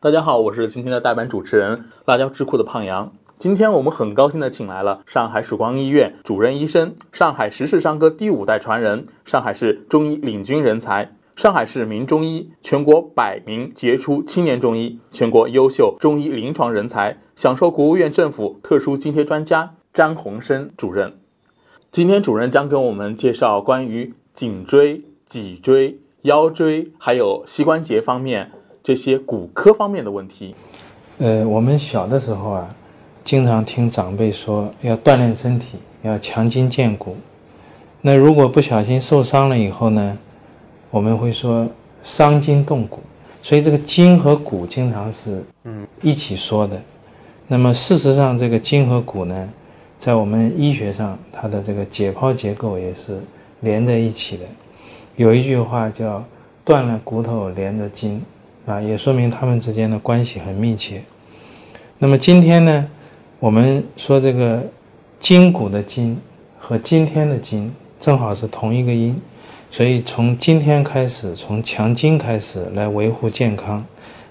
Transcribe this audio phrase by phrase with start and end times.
[0.00, 3.12] 大家好，我是今天的代班主持人辣椒智库的胖阳。
[3.36, 21.18] 今天我们很高兴的请来了上海曙光医院主任医生，上海时氏伤科第五代传人，上海市中医领军人才，上海市名中医，全国百名杰出青年中医，全国优秀中医临床人才，享受国务院政府特殊津贴专家张洪生主任。
[21.90, 28.52] 今天主任将跟我们介绍关于颈椎、脊椎、腰椎还有膝关节方面
[28.88, 30.54] 这些骨科方面的问题。
[31.18, 32.74] 呃，我们小的时候啊，
[33.22, 37.14] 经常听长辈说要锻炼身体，要强筋健骨。
[38.00, 40.16] 那如果不小心受伤了以后呢，
[40.90, 41.68] 我们会说
[42.02, 43.00] 伤筋动骨。
[43.42, 46.80] 所以这个筋和骨经常是嗯一起说的。
[47.46, 49.50] 那么事实上，这个筋和骨呢，
[49.98, 53.20] 在我们医学上，它的这个解剖结构也是
[53.60, 54.44] 连在一起的。
[55.16, 56.24] 有一句话叫
[56.64, 58.22] “断了骨头连着筋”，
[58.68, 61.02] 啊，也说明它们之间的关系很密切。
[61.98, 62.86] 那么今天呢，
[63.40, 64.62] 我们说这个
[65.18, 66.16] 筋骨的筋
[66.58, 69.18] 和今天的筋正好是同一个音，
[69.70, 73.82] 所以从今天开始，从强筋开始来维护健康，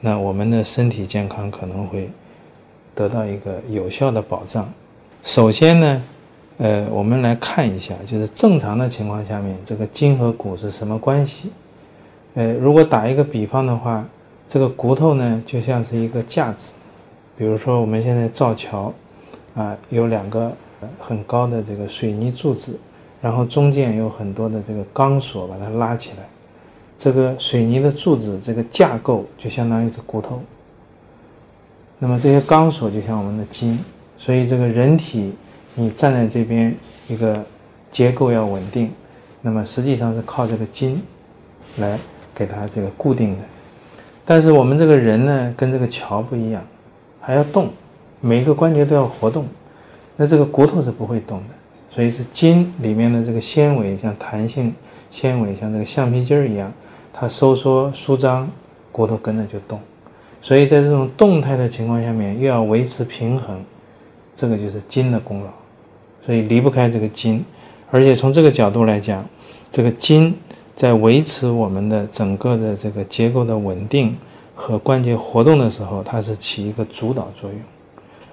[0.00, 2.08] 那我们的身体健康可能会
[2.94, 4.72] 得到一个有效的保障。
[5.24, 6.02] 首先呢，
[6.58, 11.50] 呃，我们来看一下，就是正常的情况下面，这个筋和骨是什么关系？
[12.34, 14.06] 呃，如果打一个比方的话，
[14.50, 16.72] 这个骨头呢，就像是一个架子，
[17.38, 18.92] 比如说我们现在造桥，
[19.54, 20.50] 啊，有两个
[20.98, 22.76] 很高的这个水泥柱子，
[23.22, 26.28] 然后中间有很多的这个钢索把它拉起来，
[26.98, 30.40] 这个水泥的柱子这个架构就相当于是骨头，
[32.00, 33.78] 那么这些钢索就像我们的筋，
[34.18, 35.32] 所以这个人体
[35.76, 36.74] 你站在这边
[37.06, 37.40] 一个
[37.92, 38.90] 结构要稳定，
[39.42, 41.00] 那么实际上是靠这个筋
[41.76, 41.96] 来
[42.34, 43.44] 给它这个固定的。
[44.30, 46.64] 但是我们这个人呢，跟这个桥不一样，
[47.20, 47.68] 还要动，
[48.20, 49.44] 每一个关节都要活动。
[50.16, 51.54] 那这个骨头是不会动的，
[51.92, 54.72] 所以是筋里面的这个纤维，像弹性
[55.10, 56.72] 纤维，像这个橡皮筋儿一样，
[57.12, 58.48] 它收缩舒张，
[58.92, 59.80] 骨头跟着就动。
[60.40, 63.60] 所以在这种动态的情况下面，又要维持平衡，
[64.36, 65.50] 这个就是筋的功劳。
[66.24, 67.44] 所以离不开这个筋，
[67.90, 69.26] 而且从这个角度来讲，
[69.72, 70.32] 这个筋
[70.80, 74.16] 在维持我们的整个的这个结构的稳定
[74.54, 77.60] 和关节活动的时候，它是起一个主导作用。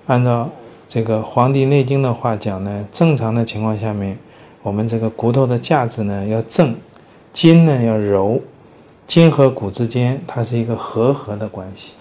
[0.06, 0.50] 按照
[0.88, 4.18] 这个《黄帝内经》的话讲呢，正常的情况下面，
[4.64, 6.74] 我们这个骨头的架子呢要正，
[7.34, 8.40] 筋呢要柔，
[9.06, 11.92] 筋和骨之间它是一个和合的关系。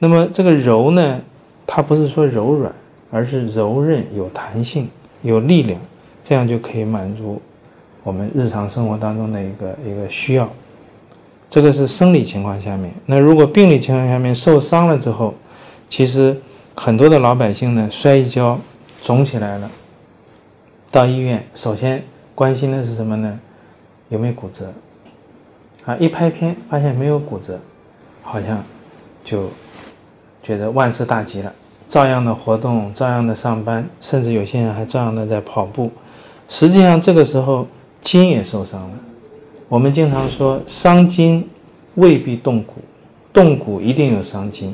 [0.00, 1.20] 那么这个柔呢，
[1.68, 2.74] 它不是说柔软，
[3.12, 4.88] 而是柔韧、有弹性、
[5.22, 5.80] 有力量，
[6.20, 7.40] 这样就可以满足
[8.04, 10.48] 我们日常生活当中的一个一个需要。
[11.50, 12.92] 这个是生理情况下面。
[13.06, 15.34] 那如果病理情况下面受伤了之后，
[15.88, 16.36] 其实
[16.74, 18.58] 很多的老百姓呢摔一跤
[19.02, 19.70] 肿起来了，
[20.90, 22.02] 到医院首先
[22.34, 23.38] 关心的是什么呢？
[24.08, 24.72] 有没有骨折？
[25.86, 27.58] 啊，一拍片发现没有骨折，
[28.22, 28.62] 好像
[29.24, 29.48] 就
[30.42, 31.52] 觉得万事大吉了，
[31.86, 35.90] 照样的活动，照样的上班，甚至有些人还照样的在跑步。
[36.48, 37.66] 实际上这个时候
[38.04, 38.98] 筋也受伤了。
[39.68, 41.44] 我们经常说伤筋
[41.96, 42.74] 未必动骨，
[43.32, 44.72] 动骨一定有伤筋。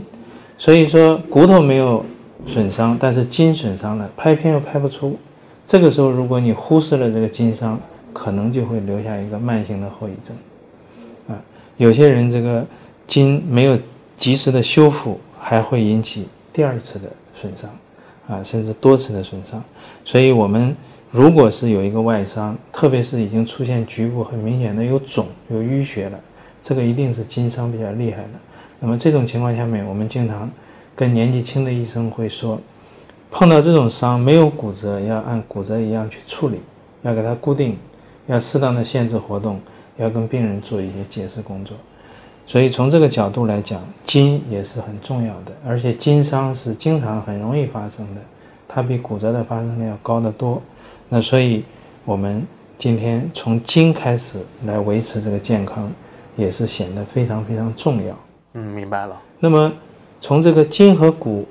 [0.59, 2.05] 所以说骨头没有
[2.47, 5.17] 损伤，但是筋损伤了，拍片又拍不出。
[5.67, 7.81] 这个时候如果你忽视了这个筋伤，
[8.13, 10.37] 可能就会留下一个慢性的后遗症。
[11.29, 11.41] 啊，
[11.77, 12.67] 有些人这个
[13.07, 13.79] 筋没有
[14.19, 17.09] 及时的修复，还会引起第二次的
[17.41, 17.71] 损伤，
[18.29, 19.63] 啊，甚至多次的损伤。
[20.05, 20.77] 所以，我们
[21.13, 26.19] 如果是有一个外伤，特别是已经出现局部很明显的有肿、有淤血了，
[26.63, 28.39] 这个一定是筋伤比较厉害的。
[28.79, 30.49] 那么这种情况下面，我们经常
[30.95, 32.61] 跟年纪轻的医生会说，
[33.29, 36.61] 碰到这种伤没有骨折，要按骨折一样去处理，
[37.03, 37.77] 要给它固定，
[38.29, 39.61] 要适当的限制活动，
[39.97, 41.77] 要跟病人做一些解释工作。
[42.47, 48.21] 所以从这个角度来讲，筋也是很重要的，而且筋伤是经常很容易发生的，
[48.73, 50.63] 它比骨折的发生率要高得多。
[51.09, 51.65] 那所以
[52.05, 52.47] 我们
[52.79, 55.91] 今天从筋开始来维持这个健康，
[56.37, 58.17] 也是显得非常非常重要。
[58.55, 59.21] 嗯，明白了。
[59.41, 59.73] 那么
[60.21, 61.45] 从这个筋和骨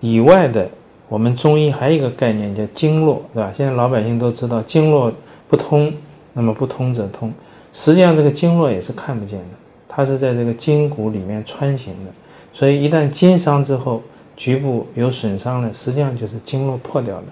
[0.00, 0.68] 以外的，
[1.08, 3.52] 我们中医还有一个概念叫经络，对吧？
[3.56, 5.12] 现在老百姓都知道经络
[5.48, 5.92] 不通，
[6.32, 7.32] 那么不通则通。
[7.72, 9.44] 实际上这个经络也是看不见的，
[9.88, 12.10] 它是在这个筋骨里面穿行的。
[12.52, 14.02] 所以一旦筋伤之后，
[14.40, 17.24] 局部有损伤了，实际上就是经络破掉了，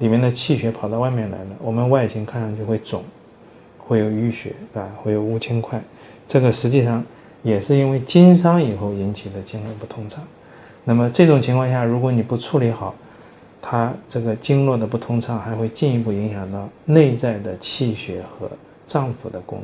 [0.00, 3.04] 里面的气血跑到外面来了，我们外形看上去会肿，
[3.78, 5.80] 会有淤血，啊，会有乌青块。
[6.26, 7.04] 这个实际上
[7.44, 10.24] 也是因为筋伤以后引起的经络不通畅。
[10.82, 12.96] 那么这种情况下，如果你不处理好，
[13.62, 18.50] 它这个经络的不通畅，还会进一步影响到内在的气血和
[18.84, 19.62] 脏腑的功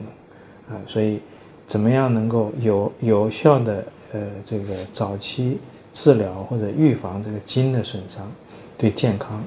[0.69, 1.19] 能，啊，所以
[1.67, 5.59] 怎么样能够有有效的呃这个早期
[5.97, 8.31] 治疗或者预防这个筋的损伤，
[8.77, 9.43] 对健康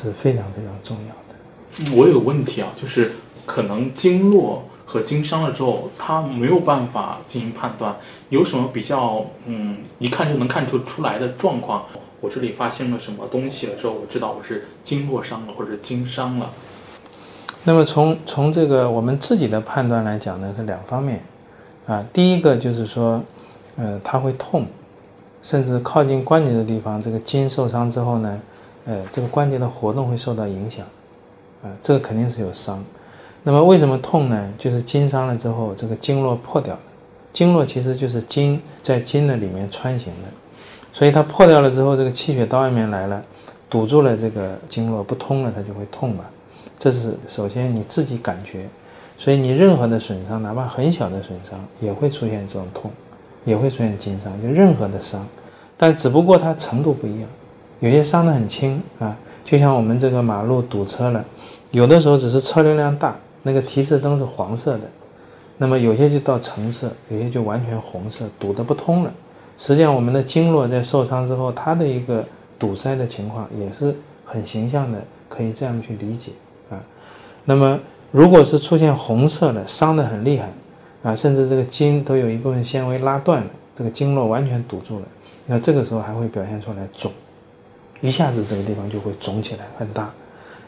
[0.00, 1.94] 是非常非常重要的。
[1.94, 3.12] 我有个问题啊，就是
[3.44, 4.64] 可能经络。
[4.92, 7.94] 和经伤了之后，他没有办法进行判断，
[8.28, 11.84] 有什么比较嗯，一看就能看出出来的状况？
[12.20, 16.50] 我这里发现了什么东西了之后，我知道我是经络伤了或者经伤了。
[17.62, 21.22] 那么从从这个我们自己的判断来讲呢，是两方面
[21.86, 22.04] 啊。
[22.12, 23.22] 第一个就是说，
[23.76, 24.66] 呃，它会痛，
[25.42, 28.40] 甚至靠近关节的地方，这个筋受伤之后呢，
[28.86, 30.84] 呃，这个关节的活动会受到影响，
[31.62, 32.82] 啊，这个肯定是有伤。
[33.42, 34.52] 那么为什么痛呢？
[34.58, 36.80] 就是筋伤了之后，这个经络破掉了。
[37.32, 40.28] 经络其实就是筋在筋的里面穿行的，
[40.92, 43.22] 所以它破掉了之后，这个气血到外面来了，
[43.68, 46.24] 堵住了这个经络不通了，它就会痛吧。
[46.78, 48.68] 这是首先你自己感觉。
[49.16, 52.90] 所以你任何的损伤，哪怕很小的损伤，也会出现这种痛，
[53.44, 54.32] 也会出现筋伤。
[54.42, 55.26] 就任何的伤，
[55.76, 57.28] 但只不过它程度不一样。
[57.80, 61.24] 有些伤得很轻啊，就像我们这个马路堵车了，
[61.70, 63.16] 有的时候只是车流量大。
[63.42, 64.80] 那个提示灯是黄色的，
[65.56, 69.10] 那么有些就到橙色，有些就完全红色，堵得不通了。
[69.58, 72.22] 实际上，我们的经络在受伤之后，它的一个
[72.58, 73.96] 堵塞的情况也是
[74.26, 76.32] 很形象的，可以这样去理解
[76.68, 76.76] 啊。
[77.46, 80.50] 那么，如果是出现红色的，伤得很厉害
[81.02, 85.06] 啊，甚至这个筋都有一部分纤维拉断了，这个经络完全堵住了，
[85.46, 87.10] 那这个时候还会表现出来肿，
[88.00, 90.10] 一下子这个地方就会肿起来很大，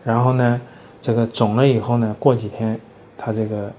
[0.05, 0.61] 然后呢？
[1.05, 2.79] 这个肿了以后呢，过几天，
[3.19, 3.73] 它这个，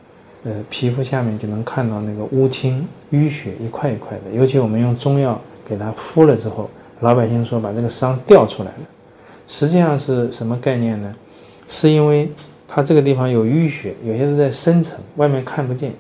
[0.44, 4.32] 呃，皮肤下面就能看到那个乌青、淤血一块一块的。
[4.36, 8.80] 尤其我们用中药给它敷了之后，老百姓说把这个伤掉出来了。
[9.48, 11.16] 实际上是什么概念呢？
[11.70, 12.30] 是因为
[12.68, 15.94] 它这个地方有淤血，有些是在深层，外面看不见。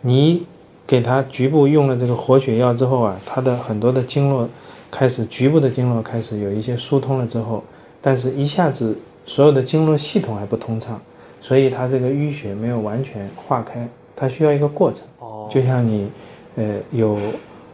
[0.00, 0.44] 你
[0.86, 4.48] 给他局部用了这个活血药之后啊，他的很多的经络
[4.90, 7.62] 开始局部的经络开始有一些疏通了之后，
[8.00, 8.96] 但是一下子。
[9.30, 10.98] 所有的经络系统还不通畅，
[11.42, 13.86] 所以他这个淤血没有完全化开，
[14.16, 15.02] 它需要一个过程。
[15.18, 16.08] 哦，就像你，
[16.56, 17.18] 呃，有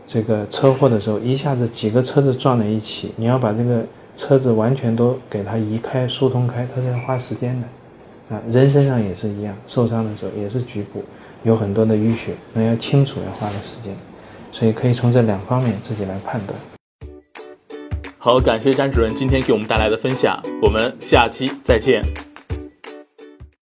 [0.05, 3.85] 这个车祸的时候，一下子几个车子撞在一起，你要把这个
[4.17, 7.69] 车子完全都给它移开、疏通开，它是要花时间的。
[8.31, 11.05] 啊，人身上也是一样，受伤的时候也是局部
[11.43, 13.95] 有很多的淤血，那要清除要花的时间，
[14.51, 16.59] 所以可以从这两方面自己来判断。
[18.17, 22.03] 好，感谢张主任今天给我们带来的分享，我们下期再见。